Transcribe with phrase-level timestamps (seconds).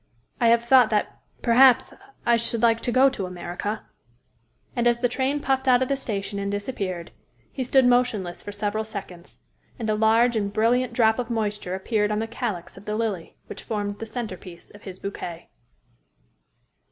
[0.39, 1.93] I have thought that, perhaps,
[2.25, 3.85] I should like to go to America."
[4.75, 7.11] And, as the train puffed out of the station and disappeared,
[7.51, 9.41] he stood motionless for several seconds;
[9.77, 13.37] and a large and brilliant drop of moisture appeared on the calyx of the lily
[13.45, 15.49] which formed the centre piece of his bouquet.